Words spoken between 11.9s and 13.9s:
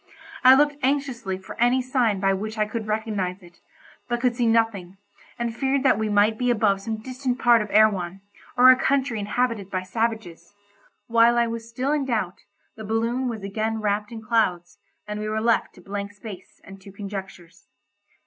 in doubt, the balloon was again